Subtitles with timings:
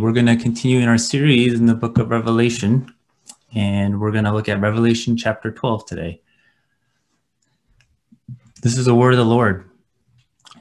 [0.00, 2.90] We're going to continue in our series in the book of Revelation,
[3.54, 6.22] and we're going to look at Revelation chapter 12 today.
[8.62, 9.68] This is the word of the Lord.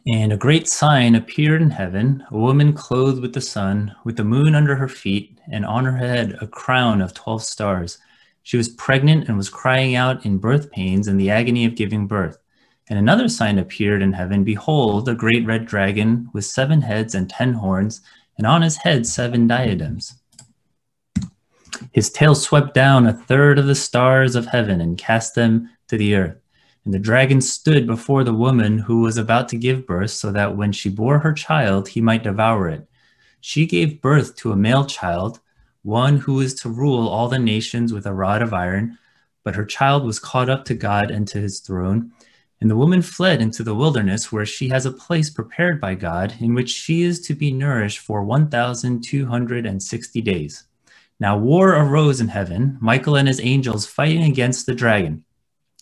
[0.07, 4.25] And a great sign appeared in heaven a woman clothed with the sun, with the
[4.25, 7.97] moon under her feet, and on her head a crown of 12 stars.
[8.43, 12.07] She was pregnant and was crying out in birth pains and the agony of giving
[12.07, 12.37] birth.
[12.89, 17.29] And another sign appeared in heaven Behold, a great red dragon with seven heads and
[17.29, 18.01] ten horns,
[18.39, 20.15] and on his head seven diadems.
[21.91, 25.97] His tail swept down a third of the stars of heaven and cast them to
[25.97, 26.37] the earth.
[26.85, 30.55] And the dragon stood before the woman who was about to give birth, so that
[30.55, 32.87] when she bore her child, he might devour it.
[33.41, 35.41] She gave birth to a male child,
[35.83, 38.97] one who is to rule all the nations with a rod of iron.
[39.43, 42.13] But her child was caught up to God and to his throne.
[42.61, 46.35] And the woman fled into the wilderness, where she has a place prepared by God,
[46.39, 50.65] in which she is to be nourished for 1,260 days.
[51.21, 55.23] Now war arose in heaven, Michael and his angels fighting against the dragon.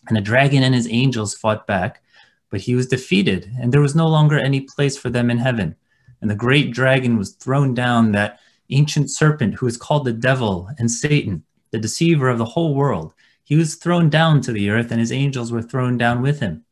[0.07, 2.03] And the dragon and his angels fought back,
[2.49, 5.75] but he was defeated, and there was no longer any place for them in heaven.
[6.21, 10.69] And the great dragon was thrown down, that ancient serpent who is called the devil
[10.77, 13.13] and Satan, the deceiver of the whole world.
[13.43, 16.65] He was thrown down to the earth, and his angels were thrown down with him.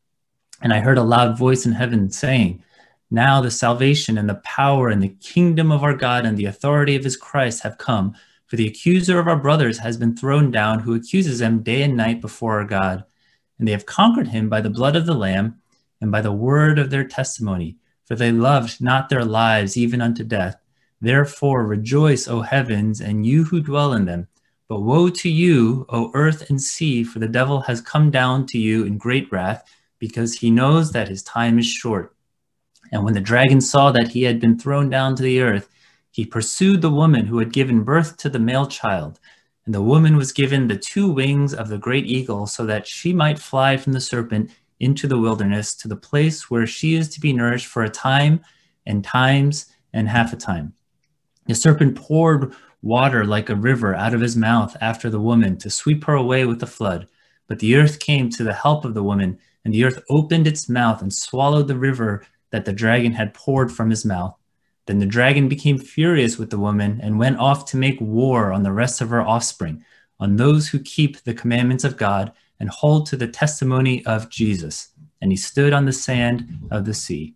[0.62, 2.62] And I heard a loud voice in heaven saying,
[3.10, 6.96] Now the salvation and the power and the kingdom of our God and the authority
[6.96, 8.14] of his Christ have come,
[8.46, 11.96] for the accuser of our brothers has been thrown down, who accuses them day and
[11.96, 13.04] night before our God.
[13.58, 15.60] And they have conquered him by the blood of the Lamb
[16.00, 17.76] and by the word of their testimony,
[18.06, 20.56] for they loved not their lives even unto death.
[21.00, 24.28] Therefore rejoice, O heavens, and you who dwell in them.
[24.68, 28.58] But woe to you, O earth and sea, for the devil has come down to
[28.58, 29.64] you in great wrath
[30.06, 32.14] because he knows that his time is short.
[32.92, 35.68] And when the dragon saw that he had been thrown down to the earth,
[36.10, 39.18] he pursued the woman who had given birth to the male child.
[39.64, 43.12] And the woman was given the two wings of the great eagle so that she
[43.12, 47.20] might fly from the serpent into the wilderness to the place where she is to
[47.20, 48.40] be nourished for a time
[48.86, 50.72] and times and half a time.
[51.46, 55.70] The serpent poured water like a river out of his mouth after the woman to
[55.70, 57.08] sweep her away with the flood.
[57.48, 60.68] But the earth came to the help of the woman and the earth opened its
[60.68, 64.32] mouth and swallowed the river that the dragon had poured from his mouth.
[64.86, 68.62] Then the dragon became furious with the woman and went off to make war on
[68.62, 69.84] the rest of her offspring,
[70.20, 74.90] on those who keep the commandments of God and hold to the testimony of Jesus.
[75.20, 77.34] And he stood on the sand of the sea.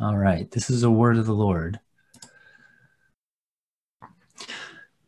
[0.00, 1.78] All right, this is a word of the Lord.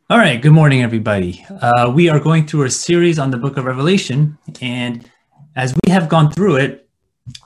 [0.07, 1.43] All right, good morning, everybody.
[1.49, 5.09] Uh, we are going through a series on the book of Revelation, and
[5.55, 6.89] as we have gone through it,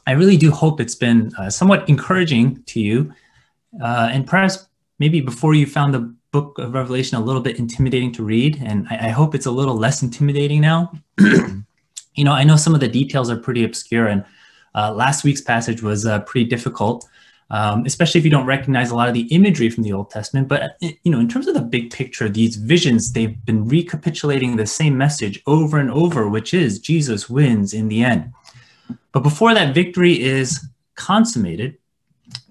[0.08, 3.14] I really do hope it's been uh, somewhat encouraging to you.
[3.82, 8.12] Uh, and perhaps maybe before you found the book of Revelation a little bit intimidating
[8.14, 10.92] to read, and I, I hope it's a little less intimidating now.
[11.20, 14.26] you know, I know some of the details are pretty obscure, and
[14.76, 17.08] uh, last week's passage was uh, pretty difficult
[17.52, 20.48] um, especially if you don't recognize a lot of the imagery from the Old Testament.
[20.48, 24.56] But uh, you know, in terms of the big picture, these visions they've been recapitulating
[24.56, 28.32] the same message over and over, which is Jesus wins in the end.
[29.12, 31.78] But before that victory is consummated,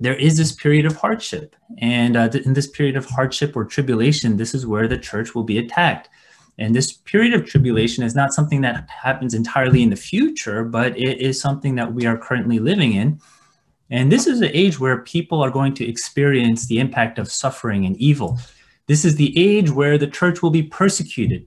[0.00, 4.36] there is this period of hardship, and uh, in this period of hardship or tribulation,
[4.36, 6.09] this is where the church will be attacked.
[6.59, 10.98] And this period of tribulation is not something that happens entirely in the future, but
[10.98, 13.20] it is something that we are currently living in.
[13.91, 17.87] And this is an age where people are going to experience the impact of suffering
[17.87, 18.38] and evil.
[18.87, 21.47] This is the age where the church will be persecuted.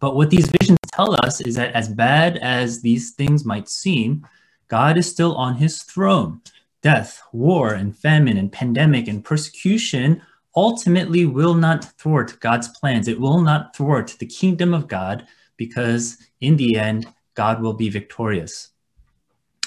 [0.00, 4.26] But what these visions tell us is that as bad as these things might seem,
[4.68, 6.40] God is still on his throne.
[6.82, 10.22] Death, war, and famine, and pandemic, and persecution
[10.56, 13.06] ultimately will not thwart God's plans.
[13.06, 15.26] It will not thwart the kingdom of God
[15.56, 18.70] because in the end, God will be victorious.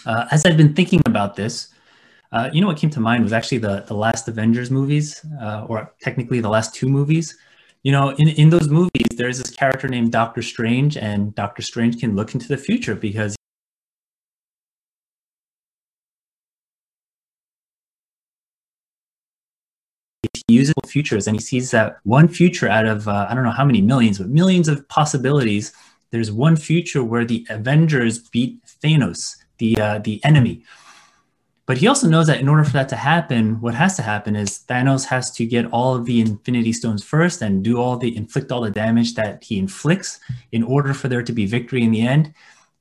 [0.05, 1.72] Uh, as I've been thinking about this,
[2.33, 5.65] uh, you know what came to mind was actually the the last Avengers movies, uh,
[5.69, 7.37] or technically the last two movies.
[7.83, 11.99] You know, in, in those movies, there's this character named Doctor Strange, and Doctor Strange
[11.99, 13.35] can look into the future because
[20.47, 23.51] he uses futures and he sees that one future out of uh, I don't know
[23.51, 25.71] how many millions, but millions of possibilities.
[26.09, 30.63] There's one future where the Avengers beat Thanos, the uh, the enemy
[31.65, 34.35] but he also knows that in order for that to happen, what has to happen
[34.35, 38.15] is Thanos has to get all of the Infinity Stones first and do all the
[38.17, 40.19] inflict all the damage that he inflicts
[40.51, 42.33] in order for there to be victory in the end.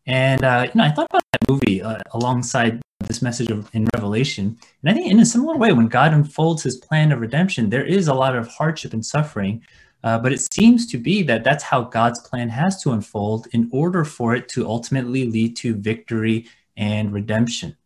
[0.06, 3.86] And uh, you know, I thought about that movie uh, alongside this message of, in
[3.94, 4.58] Revelation.
[4.82, 7.84] And I think in a similar way, when God unfolds his plan of redemption, there
[7.84, 9.62] is a lot of hardship and suffering.
[10.04, 13.68] Uh, but it seems to be that that's how God's plan has to unfold in
[13.72, 17.76] order for it to ultimately lead to victory and redemption.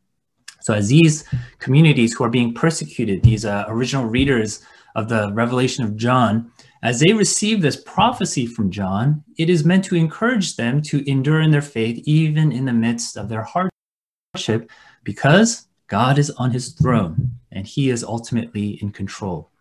[0.66, 1.22] So, as these
[1.60, 4.64] communities who are being persecuted, these uh, original readers
[4.96, 6.50] of the Revelation of John,
[6.82, 11.40] as they receive this prophecy from John, it is meant to encourage them to endure
[11.40, 14.68] in their faith even in the midst of their hardship
[15.04, 19.52] because God is on his throne and he is ultimately in control.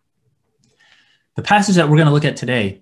[1.36, 2.82] The passage that we're going to look at today,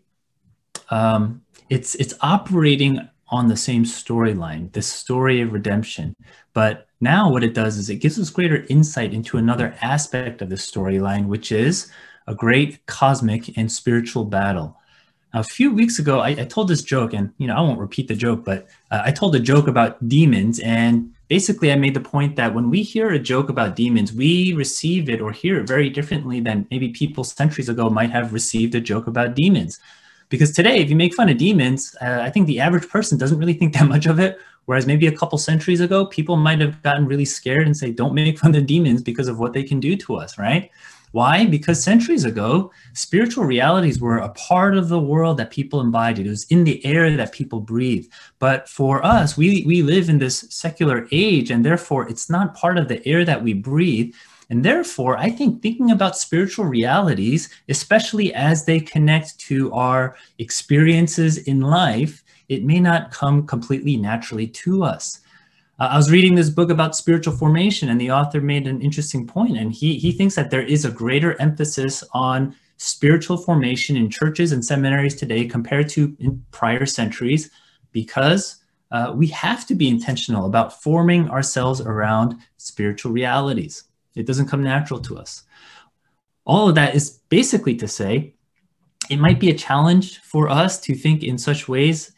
[0.91, 6.15] um, it's, it's operating on the same storyline, this story of redemption.
[6.53, 10.50] But now what it does is it gives us greater insight into another aspect of
[10.50, 11.91] the storyline, which is
[12.27, 14.79] a great cosmic and spiritual battle.
[15.33, 17.79] Now, a few weeks ago, I, I, told this joke, and you know I won't
[17.79, 21.95] repeat the joke, but uh, I told a joke about demons, and basically I made
[21.95, 25.59] the point that when we hear a joke about demons, we receive it or hear
[25.59, 29.79] it very differently than maybe people centuries ago might have received a joke about demons.
[30.33, 33.38] Because today, if you make fun of demons, uh, I think the average person doesn't
[33.38, 34.39] really think that much of it.
[34.65, 38.15] Whereas maybe a couple centuries ago, people might have gotten really scared and say, "Don't
[38.15, 40.71] make fun of demons because of what they can do to us," right?
[41.12, 41.45] Why?
[41.45, 46.25] Because centuries ago, spiritual realities were a part of the world that people embodied.
[46.25, 48.07] It was in the air that people breathe.
[48.39, 52.80] But for us, we, we live in this secular age, and therefore it's not part
[52.80, 54.15] of the air that we breathe.
[54.50, 61.38] And therefore, I think thinking about spiritual realities, especially as they connect to our experiences
[61.38, 65.22] in life, it may not come completely naturally to us.
[65.80, 69.25] Uh, I was reading this book about spiritual formation, and the author made an interesting
[69.25, 74.10] point, and he he thinks that there is a greater emphasis on spiritual formation in
[74.10, 77.50] churches and seminaries today compared to in prior centuries,
[77.92, 78.57] because
[78.92, 83.86] uh, we have to be intentional about forming ourselves around spiritual realities.
[84.15, 85.44] It doesn't come natural to us.
[86.45, 88.36] All of that is basically to say,
[89.10, 92.13] it might be a challenge for us to think in such ways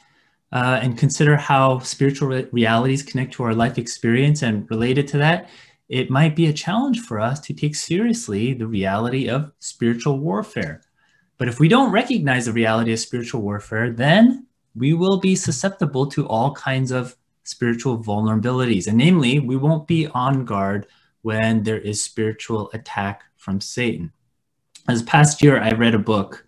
[0.52, 5.18] uh, and consider how spiritual re- realities connect to our life experience and related to
[5.18, 5.50] that,
[5.90, 10.82] it might be a challenge for us to take seriously the reality of spiritual warfare.
[11.38, 16.08] But if we don't recognize the reality of spiritual warfare, then we will be susceptible
[16.08, 18.88] to all kinds of spiritual vulnerabilities.
[18.88, 20.88] And namely, we won't be on guard
[21.26, 24.12] when there is spiritual attack from Satan.
[24.88, 26.46] This past year, I read a book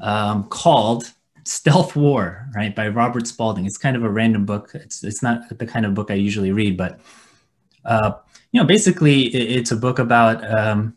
[0.00, 1.12] um, called
[1.44, 3.66] Stealth War, right, by Robert Spalding.
[3.66, 4.70] It's kind of a random book.
[4.72, 6.98] It's it's not the kind of book I usually read, but
[7.84, 8.12] uh,
[8.52, 10.96] you know, basically, it, it's a book about, um,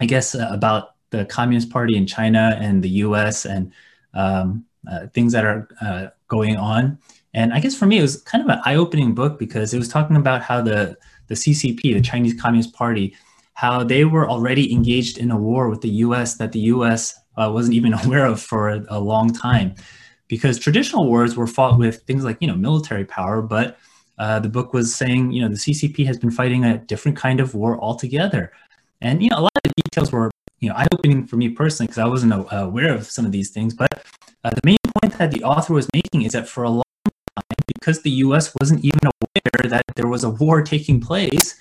[0.00, 3.46] I guess, uh, about the Communist Party in China and the U.S.
[3.46, 3.72] and
[4.14, 6.98] um, uh, things that are uh, going on.
[7.34, 9.88] And I guess for me, it was kind of an eye-opening book because it was
[9.88, 10.96] talking about how the
[11.28, 13.14] the CCP, the Chinese Communist Party,
[13.54, 16.36] how they were already engaged in a war with the U.S.
[16.36, 19.74] that the U.S uh, wasn't even aware of for a, long time
[20.26, 23.78] because traditional wars were fought with things like you know military power but
[24.18, 27.40] uh, the book was saying you know the ccp has been fighting a different kind
[27.40, 28.52] of war altogether
[29.00, 31.86] and you know a lot of the details were you know eye-opening for me personally
[31.86, 34.04] because i wasn't aware of some of these things but
[34.44, 36.82] uh, the main point that the author was making is that for a long
[37.74, 41.56] because the us wasn't even aware that there was a war taking place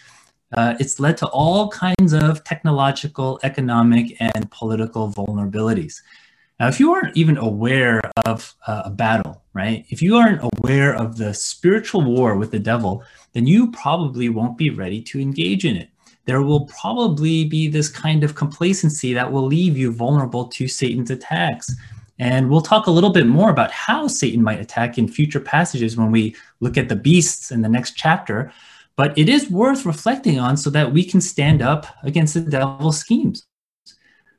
[0.54, 6.02] uh, it's led to all kinds of technological, economic, and political vulnerabilities.
[6.60, 9.86] Now, if you aren't even aware of uh, a battle, right?
[9.90, 14.58] If you aren't aware of the spiritual war with the devil, then you probably won't
[14.58, 15.90] be ready to engage in it.
[16.26, 21.12] There will probably be this kind of complacency that will leave you vulnerable to Satan's
[21.12, 21.74] attacks.
[22.20, 25.98] And we'll talk a little bit more about how Satan might attack in future passages
[25.98, 28.52] when we look at the beasts in the next chapter
[28.98, 33.00] but it is worth reflecting on so that we can stand up against the devil's
[33.00, 33.46] schemes.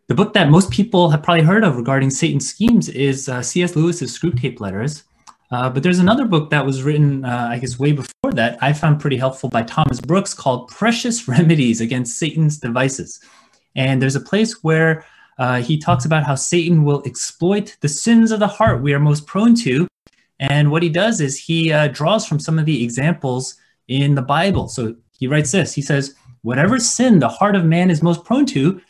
[0.08, 3.76] The book that most people have probably heard of regarding Satan's schemes is uh, C.S.
[3.76, 5.04] Lewis's Screwtape Letters.
[5.50, 8.73] Uh, but there's another book that was written, uh, I guess, way before that, I
[8.73, 13.20] found pretty helpful by Thomas Brooks called Precious Remedies Against Satan's Devices.
[13.76, 15.04] And there's a place where
[15.38, 18.99] uh, he talks about how Satan will exploit the sins of the heart we are
[18.99, 19.87] most prone to.
[20.40, 24.23] And what he does is he uh, draws from some of the examples in the
[24.23, 24.68] Bible.
[24.68, 28.47] So he writes this He says, Whatever sin the heart of man is most prone
[28.47, 28.80] to,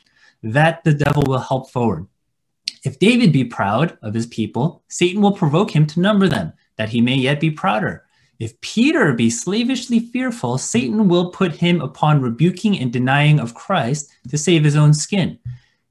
[0.43, 2.07] that the devil will help forward.
[2.85, 6.91] If David be proud of his people, Satan will provoke him to number them, that
[6.91, 8.05] he may yet be prouder.
[8.39, 14.11] If Peter be slavishly fearful, Satan will put him upon rebuking and denying of Christ
[14.29, 15.39] to save his own skin.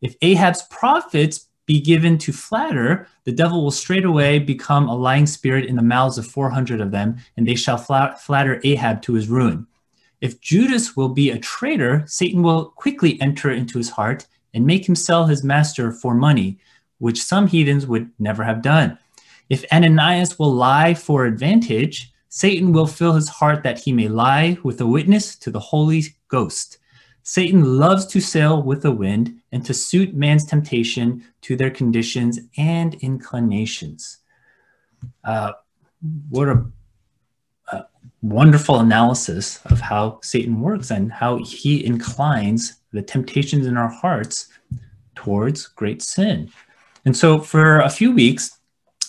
[0.01, 5.65] If Ahab's prophets be given to flatter, the devil will straightway become a lying spirit
[5.65, 9.67] in the mouths of 400 of them, and they shall flatter Ahab to his ruin.
[10.21, 14.87] If Judas will be a traitor, Satan will quickly enter into his heart and make
[14.87, 16.57] him sell his master for money,
[16.99, 18.97] which some heathens would never have done.
[19.49, 24.57] If Ananias will lie for advantage, Satan will fill his heart that he may lie
[24.63, 26.77] with a witness to the Holy Ghost.
[27.27, 32.39] Satan loves to sail with the wind and to suit man's temptation to their conditions
[32.57, 34.19] and inclinations.
[35.25, 35.51] Uh,
[36.29, 36.65] what a,
[37.73, 37.85] a
[38.21, 44.47] wonderful analysis of how Satan works and how he inclines the temptations in our hearts
[45.13, 46.49] towards great sin.
[47.03, 48.56] And so, for a few weeks,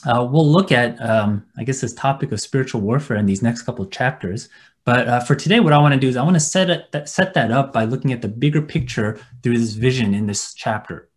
[0.07, 3.63] uh, we'll look at, um, I guess, this topic of spiritual warfare in these next
[3.63, 4.49] couple of chapters.
[4.85, 7.09] But uh, for today, what I want to do is I want to set that,
[7.09, 11.09] set that up by looking at the bigger picture through this vision in this chapter.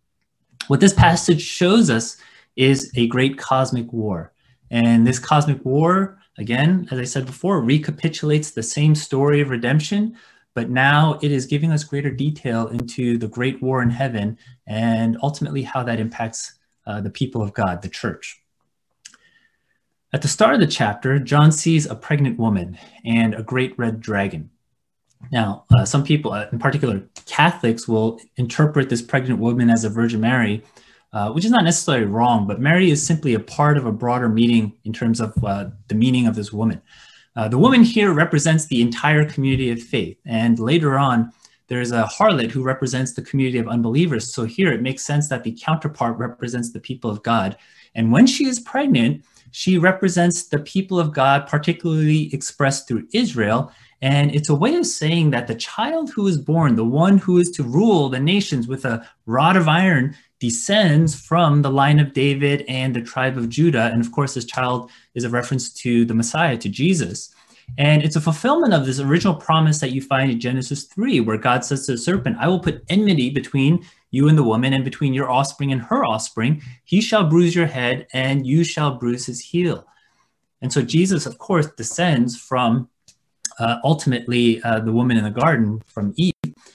[0.66, 2.16] What this passage shows us
[2.56, 4.32] is a great cosmic war.
[4.70, 10.16] And this cosmic war, again, as I said before, recapitulates the same story of redemption,
[10.54, 14.36] but now it is giving us greater detail into the great war in heaven
[14.66, 16.54] and ultimately how that impacts
[16.86, 18.41] uh, the people of God, the church.
[20.14, 24.00] At the start of the chapter, John sees a pregnant woman and a great red
[24.00, 24.50] dragon.
[25.30, 29.88] Now, uh, some people, uh, in particular Catholics, will interpret this pregnant woman as a
[29.88, 30.62] Virgin Mary,
[31.14, 34.28] uh, which is not necessarily wrong, but Mary is simply a part of a broader
[34.28, 36.82] meaning in terms of uh, the meaning of this woman.
[37.34, 41.32] Uh, the woman here represents the entire community of faith, and later on,
[41.68, 44.34] there's a harlot who represents the community of unbelievers.
[44.34, 47.56] So here it makes sense that the counterpart represents the people of God.
[47.94, 53.70] And when she is pregnant, she represents the people of God, particularly expressed through Israel.
[54.00, 57.38] And it's a way of saying that the child who is born, the one who
[57.38, 62.12] is to rule the nations with a rod of iron, descends from the line of
[62.12, 63.90] David and the tribe of Judah.
[63.92, 67.32] And of course, this child is a reference to the Messiah, to Jesus.
[67.78, 71.38] And it's a fulfillment of this original promise that you find in Genesis 3, where
[71.38, 74.84] God says to the serpent, I will put enmity between you and the woman, and
[74.84, 76.62] between your offspring and her offspring.
[76.84, 79.84] He shall bruise your head, and you shall bruise his heel.
[80.60, 82.88] And so Jesus, of course, descends from
[83.58, 86.34] uh, ultimately uh, the woman in the garden, from Eve.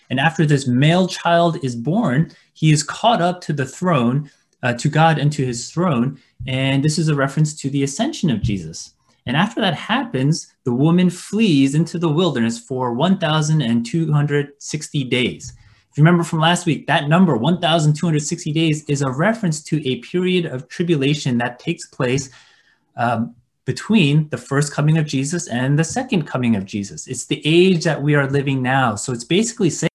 [0.10, 4.30] And after this male child is born, he is caught up to the throne,
[4.64, 6.20] uh, to God and to his throne.
[6.46, 8.94] And this is a reference to the ascension of Jesus.
[9.26, 15.54] And after that happens, the woman flees into the wilderness for 1,260 days.
[15.98, 20.68] Remember from last week, that number, 1,260 days, is a reference to a period of
[20.68, 22.30] tribulation that takes place
[22.96, 23.36] um,
[23.66, 27.08] between the first coming of Jesus and the second coming of Jesus.
[27.08, 28.96] It's the age that we are living now.
[28.96, 29.90] So it's basically saying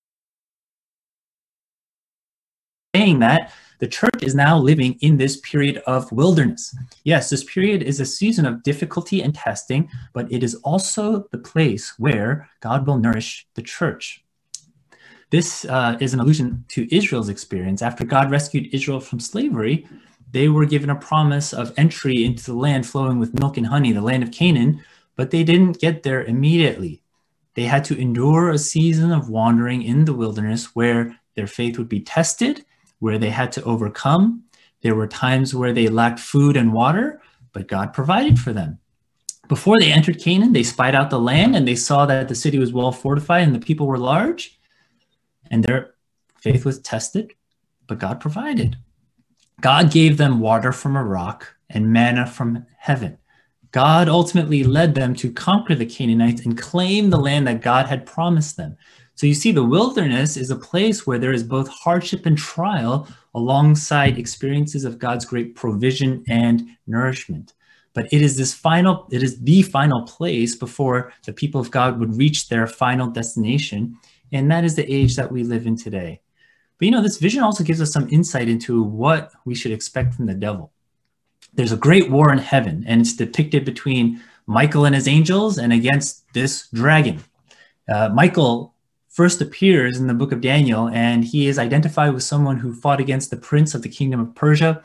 [2.94, 6.76] that the church is now living in this period of wilderness.
[7.02, 11.38] Yes, this period is a season of difficulty and testing, but it is also the
[11.38, 14.23] place where God will nourish the church.
[15.32, 17.80] This uh, is an allusion to Israel's experience.
[17.80, 19.88] After God rescued Israel from slavery,
[20.30, 23.92] they were given a promise of entry into the land flowing with milk and honey,
[23.92, 24.84] the land of Canaan,
[25.16, 27.00] but they didn't get there immediately.
[27.54, 31.88] They had to endure a season of wandering in the wilderness where their faith would
[31.88, 32.66] be tested
[32.98, 34.44] where they had to overcome.
[34.82, 37.22] There were times where they lacked food and water,
[37.54, 38.78] but God provided for them.
[39.48, 42.58] Before they entered Canaan, they spied out the land and they saw that the city
[42.58, 44.58] was well fortified and the people were large,
[45.52, 45.94] and their
[46.40, 47.32] faith was tested,
[47.87, 48.76] but God provided.
[49.61, 53.18] God gave them water from a rock and manna from heaven.
[53.71, 58.04] God ultimately led them to conquer the Canaanites and claim the land that God had
[58.04, 58.76] promised them.
[59.14, 63.06] So you see, the wilderness is a place where there is both hardship and trial
[63.35, 67.54] alongside experiences of God's great provision and nourishment.
[67.94, 72.00] But it is this final, it is the final place before the people of God
[72.00, 73.99] would reach their final destination.
[74.32, 76.20] And that is the age that we live in today.
[76.78, 80.14] But you know, this vision also gives us some insight into what we should expect
[80.14, 80.72] from the devil.
[81.54, 85.72] There's a great war in heaven, and it's depicted between Michael and his angels and
[85.72, 87.22] against this dragon.
[87.88, 88.74] Uh, Michael
[89.10, 93.00] first appears in the book of Daniel, and he is identified with someone who fought
[93.00, 94.82] against the prince of the kingdom of Persia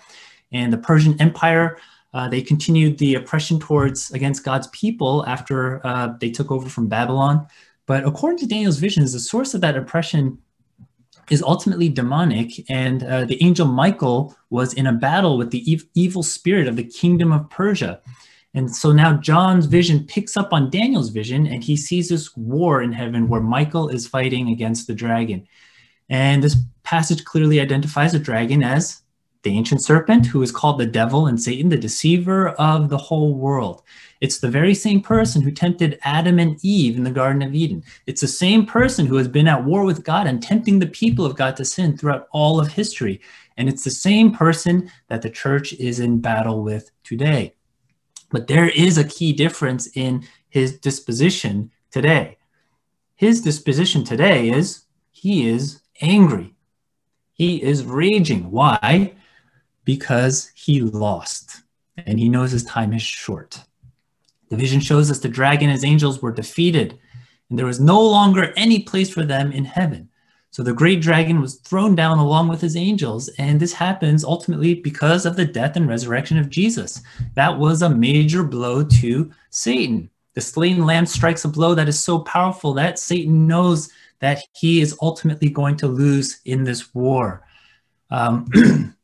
[0.51, 1.77] and the Persian Empire.
[2.13, 6.87] Uh, they continued the oppression towards against God's people after uh, they took over from
[6.87, 7.47] Babylon.
[7.87, 10.37] But according to Daniel's visions, the source of that oppression
[11.31, 15.85] is ultimately demonic, and uh, the angel Michael was in a battle with the ev-
[15.93, 17.99] evil spirit of the kingdom of Persia.
[18.53, 22.81] And so now John's vision picks up on Daniel's vision, and he sees this war
[22.81, 25.47] in heaven where Michael is fighting against the dragon.
[26.09, 29.01] And this passage clearly identifies the dragon as
[29.43, 33.35] the ancient serpent, who is called the devil and Satan, the deceiver of the whole
[33.35, 33.83] world.
[34.19, 37.83] It's the very same person who tempted Adam and Eve in the Garden of Eden.
[38.07, 41.25] It's the same person who has been at war with God and tempting the people
[41.25, 43.21] of God to sin throughout all of history.
[43.57, 47.53] And it's the same person that the church is in battle with today.
[48.29, 52.37] But there is a key difference in his disposition today.
[53.15, 56.55] His disposition today is he is angry.
[57.33, 58.51] He is raging.
[58.51, 59.13] Why?
[59.87, 61.61] Because he lost
[61.95, 63.63] and he knows his time is short.
[64.49, 66.99] The vision shows us the dragon and his angels were defeated,
[67.49, 70.09] and there was no longer any place for them in heaven.
[70.51, 74.73] So the great dragon was thrown down along with his angels, and this happens ultimately
[74.75, 77.01] because of the death and resurrection of Jesus.
[77.35, 80.09] That was a major blow to Satan.
[80.33, 83.89] The slain lamb strikes a blow that is so powerful that Satan knows
[84.19, 87.47] that he is ultimately going to lose in this war.
[88.09, 88.49] Um,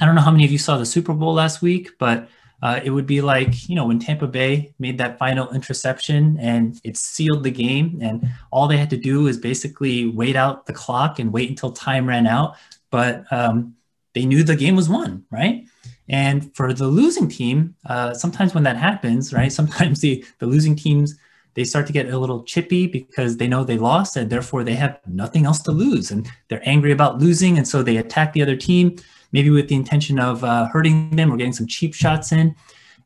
[0.00, 2.28] I don't know how many of you saw the Super Bowl last week, but
[2.62, 6.80] uh, it would be like, you know, when Tampa Bay made that final interception and
[6.84, 10.72] it sealed the game, and all they had to do is basically wait out the
[10.72, 12.56] clock and wait until time ran out.
[12.90, 13.74] But um,
[14.14, 15.64] they knew the game was won, right?
[16.08, 20.76] And for the losing team, uh, sometimes when that happens, right, sometimes the, the losing
[20.76, 21.16] teams,
[21.54, 24.74] they start to get a little chippy because they know they lost and therefore they
[24.74, 26.10] have nothing else to lose.
[26.10, 27.56] And they're angry about losing.
[27.56, 28.96] And so they attack the other team
[29.32, 32.54] maybe with the intention of uh, hurting them or getting some cheap shots in.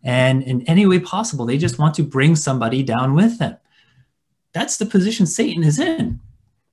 [0.03, 3.57] And in any way possible, they just want to bring somebody down with them.
[4.53, 6.21] That's the position Satan is in.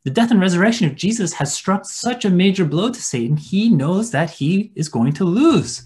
[0.03, 3.69] The death and resurrection of Jesus has struck such a major blow to Satan, he
[3.69, 5.85] knows that he is going to lose.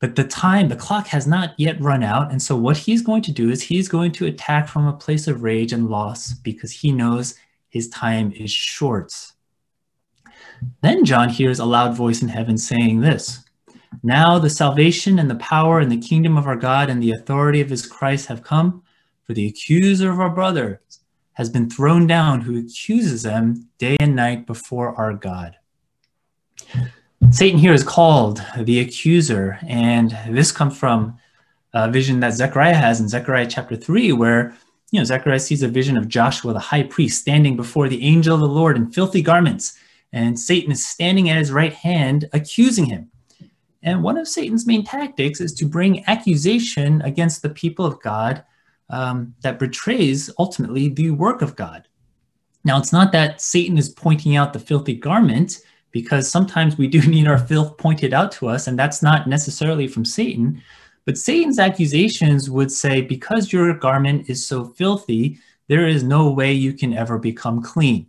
[0.00, 2.30] But the time, the clock has not yet run out.
[2.30, 5.26] And so, what he's going to do is he's going to attack from a place
[5.26, 7.34] of rage and loss because he knows
[7.68, 9.12] his time is short.
[10.82, 13.44] Then John hears a loud voice in heaven saying this
[14.02, 17.60] Now the salvation and the power and the kingdom of our God and the authority
[17.60, 18.82] of his Christ have come,
[19.24, 20.78] for the accuser of our brothers
[21.34, 25.56] has been thrown down, who accuses them day and night before our God.
[27.30, 31.18] Satan here is called the accuser, and this comes from
[31.74, 34.54] a vision that Zechariah has in Zechariah chapter 3, where
[34.92, 38.34] you know Zechariah sees a vision of Joshua the high priest standing before the angel
[38.34, 39.78] of the Lord in filthy garments
[40.12, 43.10] and Satan is standing at his right hand accusing him.
[43.82, 48.44] And one of Satan's main tactics is to bring accusation against the people of God
[48.90, 51.86] um, that betrays ultimately the work of God.
[52.64, 55.60] Now, it's not that Satan is pointing out the filthy garment,
[55.92, 59.88] because sometimes we do need our filth pointed out to us, and that's not necessarily
[59.88, 60.60] from Satan.
[61.04, 65.38] But Satan's accusations would say, because your garment is so filthy,
[65.68, 68.06] there is no way you can ever become clean.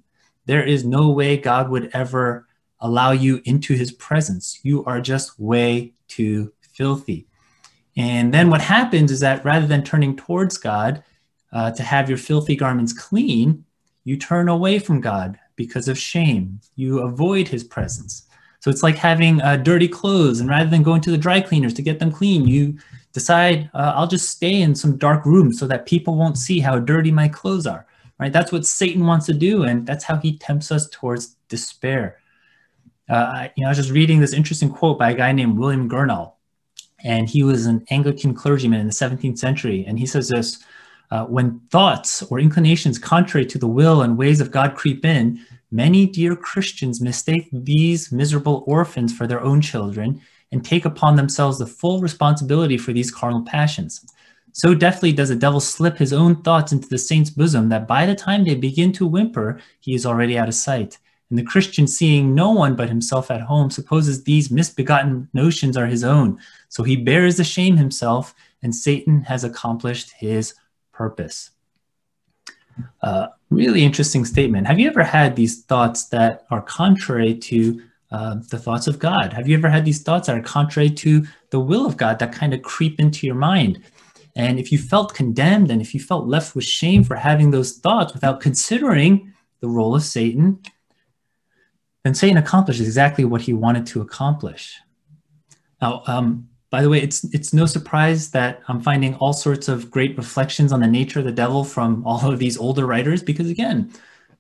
[0.48, 2.48] There is no way God would ever
[2.80, 4.60] allow you into his presence.
[4.64, 7.28] You are just way too filthy.
[7.98, 11.04] And then what happens is that rather than turning towards God
[11.52, 13.66] uh, to have your filthy garments clean,
[14.06, 16.62] you turn away from God because of shame.
[16.76, 18.28] You avoid his presence.
[18.60, 21.74] So it's like having uh, dirty clothes, and rather than going to the dry cleaners
[21.76, 22.78] to get them clean, you
[23.12, 26.80] decide, uh, I'll just stay in some dark room so that people won't see how
[26.80, 27.86] dirty my clothes are
[28.20, 28.34] right?
[28.34, 32.20] That's what Satan wants to do, and that's how he tempts us towards despair.
[33.10, 35.90] Uh, you know, I was just reading this interesting quote by a guy named William
[35.90, 36.34] Gurnall,
[37.04, 40.64] and he was an Anglican clergyman in the 17th century, and he says this,
[41.12, 45.40] uh, when thoughts or inclinations contrary to the will and ways of God creep in,
[45.72, 51.58] many dear Christians mistake these miserable orphans for their own children and take upon themselves
[51.58, 54.06] the full responsibility for these carnal passions.
[54.58, 58.08] So deftly does the devil slip his own thoughts into the saint's bosom that by
[58.08, 60.98] the time they begin to whimper, he is already out of sight.
[61.30, 65.86] And the Christian, seeing no one but himself at home, supposes these misbegotten notions are
[65.86, 66.40] his own.
[66.70, 70.56] So he bears the shame himself, and Satan has accomplished his
[70.92, 71.52] purpose.
[73.04, 74.66] Uh, really interesting statement.
[74.66, 79.34] Have you ever had these thoughts that are contrary to uh, the thoughts of God?
[79.34, 82.34] Have you ever had these thoughts that are contrary to the will of God that
[82.34, 83.84] kind of creep into your mind?
[84.38, 87.80] And if you felt condemned and if you felt left with shame for having those
[87.80, 90.60] thoughts without considering the role of Satan,
[92.04, 94.78] then Satan accomplished exactly what he wanted to accomplish.
[95.82, 99.90] Now, um, by the way, it's it's no surprise that I'm finding all sorts of
[99.90, 103.50] great reflections on the nature of the devil from all of these older writers, because
[103.50, 103.92] again,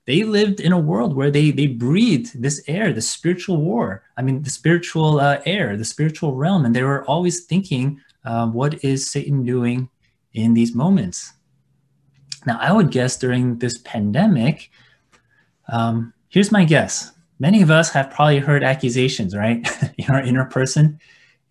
[0.05, 4.03] they lived in a world where they they breathed this air, the spiritual war.
[4.17, 8.45] I mean, the spiritual uh, air, the spiritual realm, and they were always thinking uh,
[8.45, 9.89] what is Satan doing
[10.33, 11.31] in these moments?
[12.45, 14.69] Now, I would guess during this pandemic,
[15.71, 17.13] um, here's my guess.
[17.39, 19.65] many of us have probably heard accusations, right,
[19.97, 20.99] in our inner person.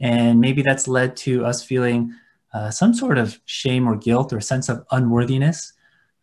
[0.00, 2.12] And maybe that's led to us feeling
[2.52, 5.72] uh, some sort of shame or guilt or sense of unworthiness.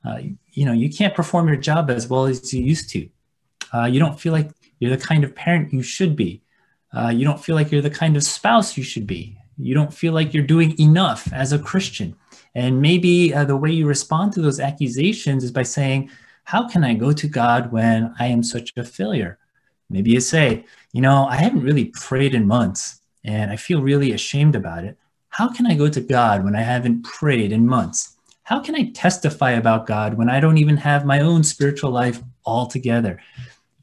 [0.05, 0.19] Uh,
[0.51, 3.09] you know, you can't perform your job as well as you used to.
[3.73, 6.43] Uh, you don't feel like you're the kind of parent you should be.
[6.91, 9.37] Uh, you don't feel like you're the kind of spouse you should be.
[9.57, 12.15] You don't feel like you're doing enough as a Christian.
[12.55, 16.09] And maybe uh, the way you respond to those accusations is by saying,
[16.45, 19.37] How can I go to God when I am such a failure?
[19.89, 24.11] Maybe you say, You know, I haven't really prayed in months and I feel really
[24.11, 24.97] ashamed about it.
[25.29, 28.15] How can I go to God when I haven't prayed in months?
[28.43, 32.21] How can I testify about God when I don't even have my own spiritual life
[32.45, 33.19] all together?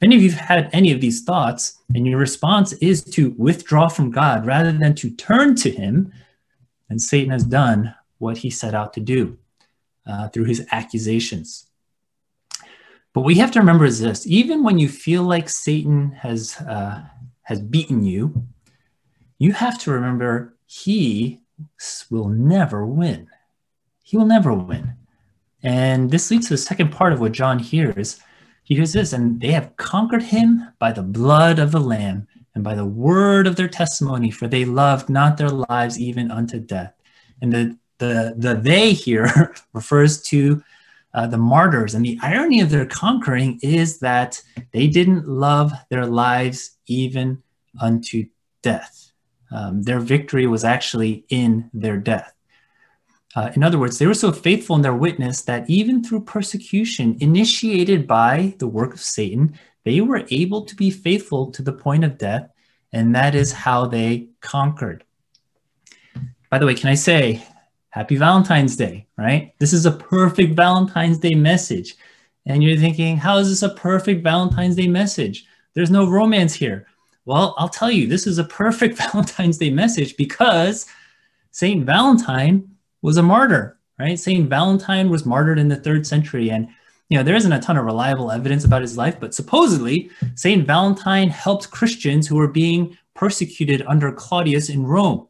[0.03, 4.11] Any of you've had any of these thoughts and your response is to withdraw from
[4.11, 6.13] God rather than to turn to Him,
[6.89, 9.39] then Satan has done what he set out to do
[10.07, 11.67] uh, through his accusations.
[13.13, 17.03] But we have to remember is this: even when you feel like Satan has uh,
[17.43, 18.47] has beaten you,
[19.39, 21.41] you have to remember he
[22.11, 23.29] will never win.
[24.03, 24.95] He will never win.
[25.63, 28.21] And this leads to the second part of what John hears.
[28.71, 32.63] He hears this, and they have conquered him by the blood of the Lamb and
[32.63, 36.95] by the word of their testimony, for they loved not their lives even unto death.
[37.43, 40.63] And the the the they here refers to
[41.15, 46.07] uh, the martyrs, and the irony of their conquering is that they didn't love their
[46.07, 47.43] lives even
[47.81, 48.25] unto
[48.63, 49.11] death.
[49.51, 52.33] Um, their victory was actually in their death.
[53.37, 57.17] Uh, in other words, they were so faithful in their witness that even through persecution
[57.21, 62.05] initiated by the work of Satan, they were able to be faithful to the point
[62.05, 62.51] of death,
[62.93, 65.05] and that is how they conquered.
[66.51, 67.43] By the way, can I say
[67.91, 69.53] Happy Valentine's Day, right?
[69.59, 71.97] This is a perfect Valentine's Day message.
[72.47, 75.45] And you're thinking, how is this a perfect Valentine's Day message?
[75.75, 76.87] There's no romance here.
[77.25, 80.87] Well, I'll tell you, this is a perfect Valentine's Day message because
[81.51, 82.69] Saint Valentine
[83.03, 84.19] was a martyr, right?
[84.19, 86.51] Saint Valentine was martyred in the third century.
[86.51, 86.69] And,
[87.09, 90.67] you know, there isn't a ton of reliable evidence about his life, but supposedly Saint
[90.67, 95.27] Valentine helped Christians who were being persecuted under Claudius in Rome.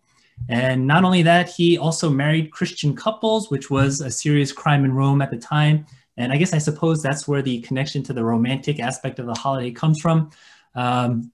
[0.48, 4.92] And not only that, he also married Christian couples, which was a serious crime in
[4.92, 5.86] Rome at the time.
[6.16, 9.34] And I guess I suppose that's where the connection to the romantic aspect of the
[9.34, 10.30] holiday comes from.
[10.74, 11.32] Um,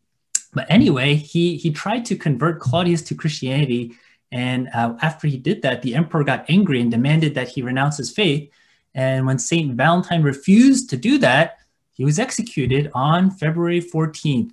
[0.55, 3.95] but anyway, he, he tried to convert Claudius to Christianity.
[4.33, 7.97] And uh, after he did that, the emperor got angry and demanded that he renounce
[7.97, 8.51] his faith.
[8.95, 9.75] And when St.
[9.75, 11.59] Valentine refused to do that,
[11.93, 14.53] he was executed on February 14th,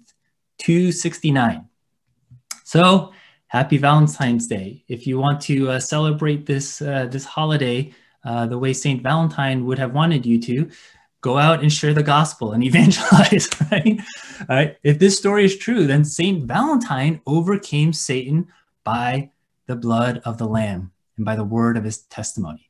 [0.60, 1.68] 269.
[2.64, 3.12] So
[3.48, 4.84] happy Valentine's Day.
[4.88, 7.94] If you want to uh, celebrate this, uh, this holiday
[8.26, 9.02] uh, the way St.
[9.02, 10.70] Valentine would have wanted you to,
[11.22, 14.00] go out and share the gospel and evangelize, right?
[14.50, 14.78] All right.
[14.84, 16.44] If this story is true, then St.
[16.46, 18.48] Valentine overcame Satan
[18.84, 19.32] by
[19.67, 22.69] the blood of the Lamb and by the word of his testimony.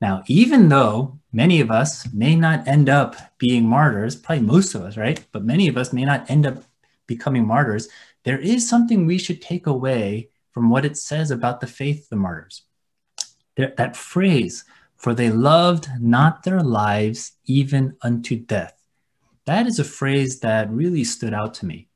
[0.00, 4.82] Now, even though many of us may not end up being martyrs, probably most of
[4.82, 5.24] us, right?
[5.32, 6.62] But many of us may not end up
[7.06, 7.88] becoming martyrs,
[8.24, 12.08] there is something we should take away from what it says about the faith of
[12.10, 12.62] the martyrs.
[13.56, 14.64] That phrase,
[14.96, 18.74] for they loved not their lives even unto death.
[19.46, 21.87] That is a phrase that really stood out to me.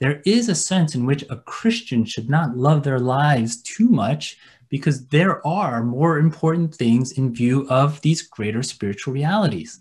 [0.00, 4.38] There is a sense in which a Christian should not love their lives too much
[4.68, 9.80] because there are more important things in view of these greater spiritual realities.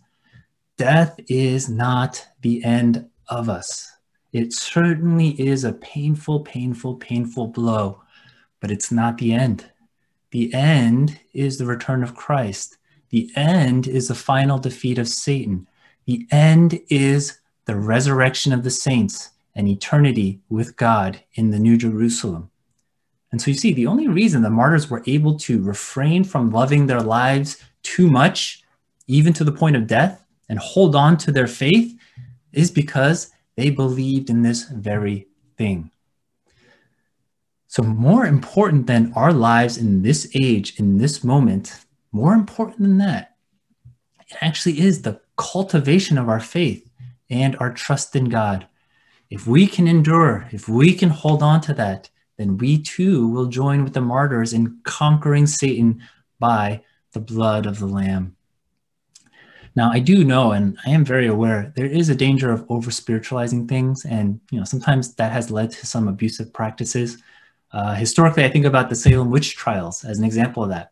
[0.78, 3.91] Death is not the end of us.
[4.34, 8.02] It certainly is a painful, painful, painful blow,
[8.60, 9.69] but it's not the end.
[10.32, 12.78] The end is the return of Christ.
[13.10, 15.67] The end is the final defeat of Satan.
[16.06, 21.78] The end is the resurrection of the saints and eternity with God in the New
[21.78, 22.50] Jerusalem.
[23.32, 26.86] And so you see, the only reason the martyrs were able to refrain from loving
[26.86, 28.63] their lives too much,
[29.08, 31.98] even to the point of death, and hold on to their faith,
[32.52, 35.89] is because they believed in this very thing.
[37.68, 43.00] So, more important than our lives in this age, in this moment, more important than
[43.00, 43.36] that,
[44.30, 46.88] it actually is the cultivation of our faith
[47.32, 48.68] and our trust in God.
[49.34, 53.48] If we can endure, if we can hold on to that, then we too will
[53.48, 56.04] join with the martyrs in conquering Satan
[56.38, 58.36] by the blood of the Lamb.
[59.76, 62.91] Now, I do know, and I am very aware, there is a danger of over
[62.91, 67.17] spiritualizing things, and you know sometimes that has led to some abusive practices.
[67.72, 70.91] Uh, historically, I think about the Salem witch trials as an example of that.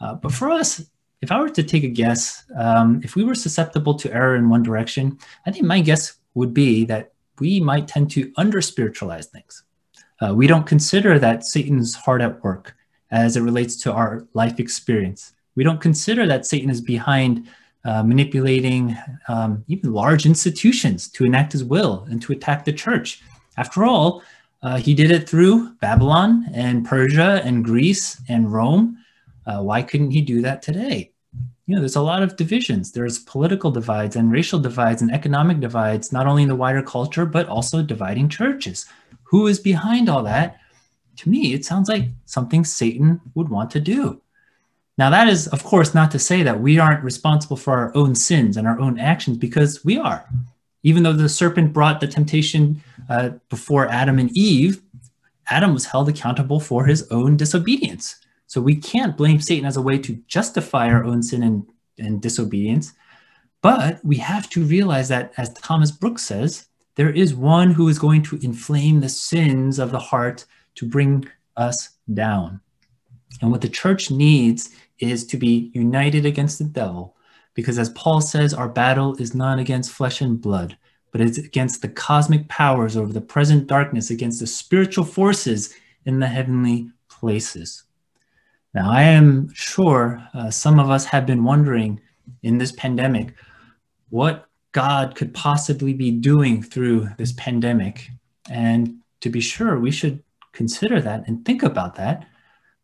[0.00, 0.80] Uh, but for us,
[1.22, 4.48] if I were to take a guess, um, if we were susceptible to error in
[4.48, 9.26] one direction, I think my guess would be that we might tend to under spiritualize
[9.26, 9.62] things.
[10.20, 12.76] Uh, we don't consider that Satan's hard at work
[13.10, 15.32] as it relates to our life experience.
[15.54, 17.48] We don't consider that Satan is behind
[17.84, 18.96] uh, manipulating
[19.28, 23.22] um, even large institutions to enact his will and to attack the church.
[23.56, 24.22] After all,
[24.62, 28.98] uh, he did it through Babylon and Persia and Greece and Rome.
[29.46, 31.12] Uh, why couldn't he do that today?
[31.66, 32.92] You know, there's a lot of divisions.
[32.92, 37.24] There's political divides and racial divides and economic divides, not only in the wider culture,
[37.24, 38.84] but also dividing churches.
[39.24, 40.60] Who is behind all that?
[41.16, 44.20] To me, it sounds like something Satan would want to do.
[44.98, 48.14] Now, that is, of course, not to say that we aren't responsible for our own
[48.14, 50.28] sins and our own actions, because we are.
[50.82, 54.82] Even though the serpent brought the temptation uh, before Adam and Eve,
[55.48, 58.16] Adam was held accountable for his own disobedience.
[58.46, 61.66] So we can't blame Satan as a way to justify our own sin and,
[61.98, 62.92] and disobedience.
[63.62, 67.98] But we have to realize that, as Thomas Brooks says, there is one who is
[67.98, 70.44] going to inflame the sins of the heart
[70.76, 71.26] to bring
[71.56, 72.60] us down.
[73.40, 77.16] And what the church needs is to be united against the devil,
[77.54, 80.76] because as Paul says, our battle is not against flesh and blood,
[81.10, 86.20] but it's against the cosmic powers over the present darkness, against the spiritual forces in
[86.20, 87.84] the heavenly places.
[88.74, 92.00] Now, I am sure uh, some of us have been wondering
[92.42, 93.34] in this pandemic
[94.10, 98.10] what God could possibly be doing through this pandemic.
[98.50, 102.26] And to be sure, we should consider that and think about that.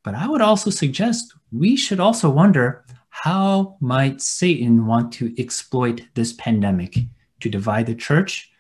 [0.05, 6.03] But I would also suggest we should also wonder how might Satan want to exploit
[6.15, 6.99] this pandemic
[7.41, 8.51] to divide the church,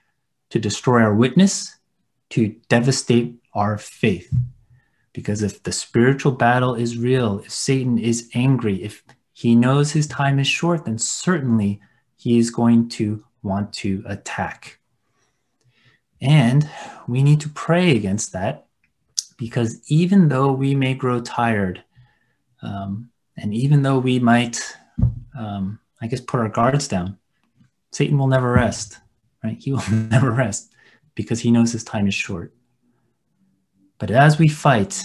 [0.50, 1.76] to destroy our witness,
[2.30, 4.34] to devastate our faith?
[5.12, 10.06] Because if the spiritual battle is real, if Satan is angry, if he knows his
[10.06, 11.80] time is short, then certainly
[12.16, 14.78] he is going to want to attack.
[16.20, 16.68] And
[17.08, 18.66] we need to pray against that
[19.38, 21.82] because even though we may grow tired,
[22.62, 24.60] um, and even though we might,
[25.38, 27.16] um, I guess, put our guards down,
[27.90, 28.98] Satan will never rest,
[29.42, 29.56] right?
[29.58, 30.72] He will never rest
[31.14, 32.52] because he knows his time is short.
[34.00, 35.04] But as we fight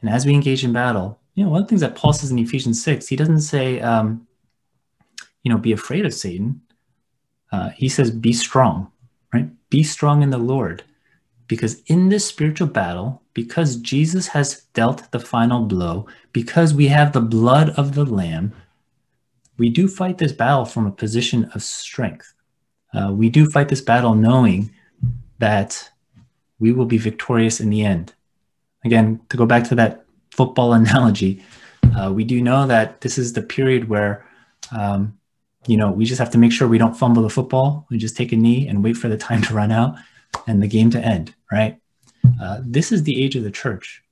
[0.00, 2.30] and as we engage in battle, you know, one of the things that Paul says
[2.32, 4.26] in Ephesians 6, he doesn't say, um,
[5.44, 6.62] you know, be afraid of Satan.
[7.52, 8.90] Uh, he says, be strong,
[9.32, 9.48] right?
[9.68, 10.82] Be strong in the Lord.
[11.48, 17.12] Because in this spiritual battle, because Jesus has dealt the final blow, because we have
[17.12, 18.54] the blood of the Lamb,
[19.58, 22.32] we do fight this battle from a position of strength.
[22.94, 24.70] Uh, we do fight this battle knowing
[25.38, 25.90] that
[26.58, 28.14] we will be victorious in the end.
[28.84, 31.42] Again, to go back to that football analogy,
[31.96, 34.26] uh, we do know that this is the period where,
[34.76, 35.18] um,
[35.66, 37.86] you know, we just have to make sure we don't fumble the football.
[37.90, 39.96] We just take a knee and wait for the time to run out
[40.46, 41.78] and the game to end, right?
[42.40, 44.02] Uh, this is the age of the church,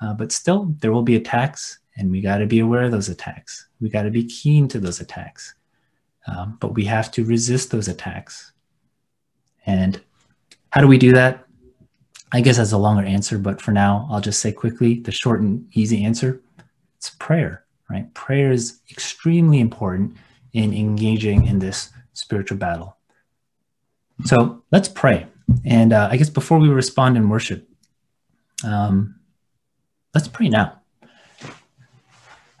[0.00, 3.08] uh, but still there will be attacks, and we got to be aware of those
[3.08, 3.68] attacks.
[3.80, 5.54] We got to be keen to those attacks,
[6.26, 8.52] um, but we have to resist those attacks.
[9.66, 10.00] And
[10.70, 11.47] how do we do that?
[12.30, 15.40] I guess that's a longer answer, but for now, I'll just say quickly the short
[15.40, 16.42] and easy answer
[16.98, 18.12] it's prayer, right?
[18.14, 20.16] Prayer is extremely important
[20.52, 22.96] in engaging in this spiritual battle.
[24.24, 25.26] So let's pray.
[25.64, 27.68] And uh, I guess before we respond in worship,
[28.64, 29.14] um,
[30.12, 30.80] let's pray now.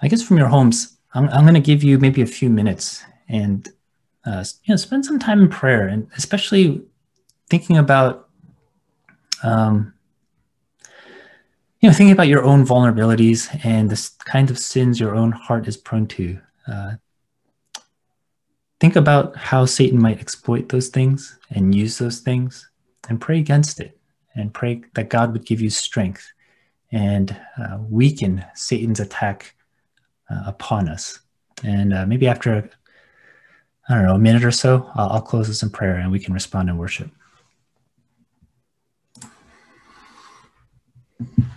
[0.00, 3.02] I guess from your homes, I'm, I'm going to give you maybe a few minutes
[3.28, 3.68] and
[4.24, 6.82] uh, you know spend some time in prayer, and especially
[7.48, 8.27] thinking about
[9.42, 9.94] um,
[11.80, 15.68] you know thinking about your own vulnerabilities and the kind of sins your own heart
[15.68, 16.38] is prone to.
[16.66, 16.92] Uh,
[18.80, 22.68] think about how Satan might exploit those things and use those things
[23.08, 23.98] and pray against it
[24.34, 26.32] and pray that God would give you strength
[26.92, 29.54] and uh, weaken Satan's attack
[30.30, 31.20] uh, upon us.
[31.64, 32.70] And uh, maybe after,
[33.88, 36.20] I don't know, a minute or so, I'll, I'll close this in prayer and we
[36.20, 37.10] can respond in worship.
[41.18, 41.47] Thank you.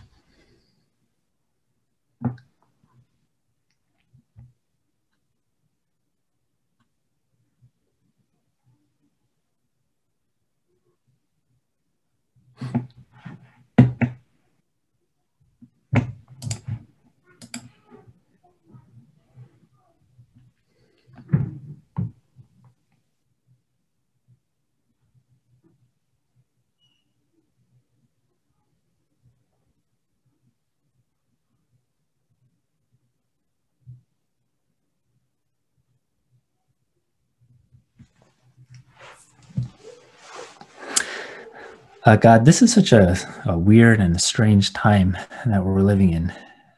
[42.03, 46.33] Uh, God, this is such a, a, weird and strange time that we're living in.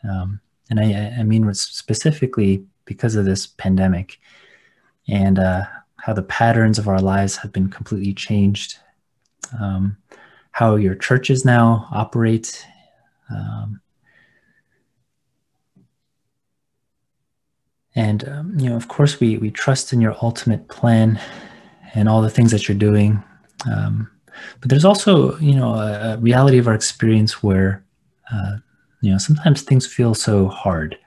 [0.09, 4.19] Um, and I, I, mean specifically because of this pandemic
[5.07, 5.63] and uh,
[5.95, 8.79] how the patterns of our lives have been completely changed,
[9.61, 9.95] um,
[10.51, 12.65] how your churches now operate.
[13.29, 13.79] Um,
[17.95, 21.17] and, um, you know, of course, we, we trust in your ultimate plan
[21.93, 23.23] and all the things that you're doing.
[23.71, 24.09] Um,
[24.59, 27.83] but there's also, you know, a, reality of our experience where,
[28.31, 28.57] uh,
[29.01, 30.97] you know, sometimes things feel so hard.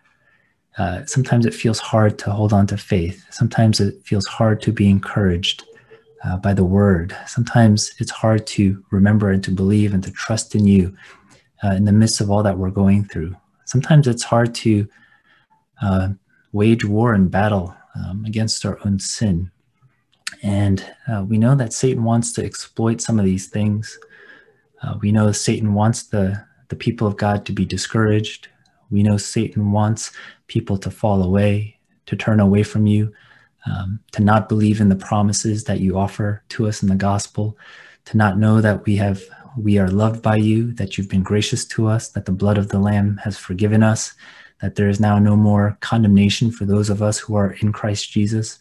[0.79, 3.25] Uh, sometimes it feels hard to hold on to faith.
[3.31, 5.65] Sometimes it feels hard to be encouraged
[6.25, 7.17] uh, by the word.
[7.27, 10.95] Sometimes it's hard to remember and to believe and to trust in you
[11.65, 13.35] uh, in the midst of all that we're going through.
[13.65, 14.87] Sometimes it's hard to
[15.83, 16.09] uh,
[16.53, 19.51] wage war and battle um, against our own sin.
[20.43, 23.99] And uh, we know that Satan wants to exploit some of these things.
[24.83, 28.49] Uh, we know Satan wants the, the people of God to be discouraged.
[28.91, 30.13] We know Satan wants
[30.47, 33.13] people to fall away, to turn away from you,
[33.67, 37.57] um, to not believe in the promises that you offer to us in the gospel,
[38.07, 39.23] to not know that we have
[39.57, 42.69] we are loved by you, that you've been gracious to us, that the blood of
[42.69, 44.13] the Lamb has forgiven us,
[44.61, 48.11] that there is now no more condemnation for those of us who are in Christ
[48.11, 48.59] Jesus.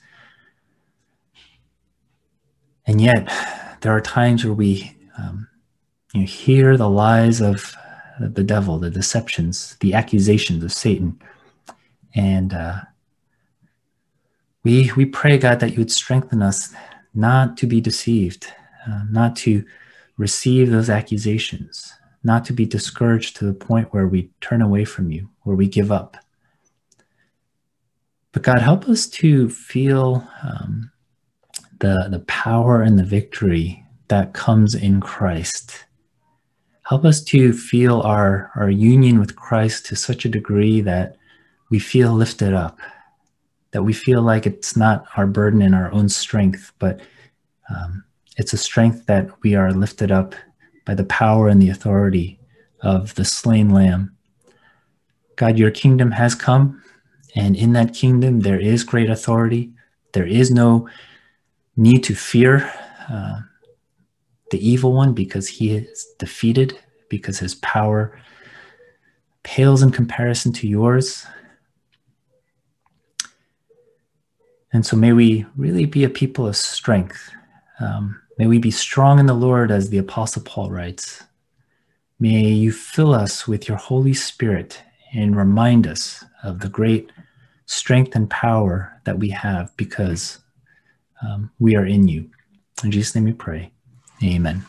[2.88, 3.28] And yet,
[3.82, 5.48] there are times where we um,
[6.14, 7.76] you know, hear the lies of
[8.20, 11.20] the devil, the deceptions, the accusations of Satan.
[12.16, 12.82] And uh,
[14.64, 16.74] we, we pray, God, that you would strengthen us
[17.14, 18.48] not to be deceived,
[18.88, 19.66] uh, not to
[20.18, 21.94] receive those accusations,
[22.24, 25.68] not to be discouraged to the point where we turn away from you, where we
[25.68, 26.18] give up.
[28.32, 30.92] But God, help us to feel um,
[31.86, 35.86] the, the power and the victory that comes in Christ.
[36.88, 41.16] Help us to feel our, our union with Christ to such a degree that
[41.70, 42.80] we feel lifted up,
[43.70, 47.02] that we feel like it's not our burden and our own strength, but
[47.70, 48.04] um,
[48.38, 50.34] it's a strength that we are lifted up
[50.86, 52.40] by the power and the authority
[52.82, 54.12] of the slain lamb.
[55.36, 56.82] God, your kingdom has come,
[57.36, 59.72] and in that kingdom there is great authority.
[60.14, 60.90] There is no
[61.78, 62.72] need to fear
[63.10, 63.40] uh,
[64.52, 66.78] the evil one because he is defeated,
[67.10, 68.18] because his power
[69.44, 71.26] pales in comparison to yours.
[74.74, 77.32] And so may we really be a people of strength.
[77.80, 81.24] Um, may we be strong in the Lord, as the Apostle Paul writes.
[82.20, 84.82] May you fill us with your Holy Spirit
[85.14, 87.12] and remind us of the great
[87.66, 90.40] strength and power that we have because
[91.22, 92.30] um, we are in you.
[92.84, 93.72] In Jesus' name we pray.
[94.24, 94.62] Amen.